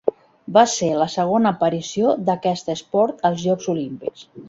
[0.55, 4.31] Va ser la segona aparició d'aquest esport als Jocs Olímpics.